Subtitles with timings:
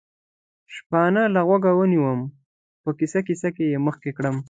[0.75, 2.19] شپانه له غوږه ونیوم،
[2.83, 4.37] په کیسه کیسه یې مخکې کړم.